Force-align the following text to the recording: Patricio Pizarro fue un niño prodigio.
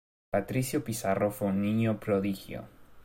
Patricio 0.31 0.81
Pizarro 0.83 1.29
fue 1.29 1.49
un 1.49 1.61
niño 1.61 1.99
prodigio. 1.99 2.67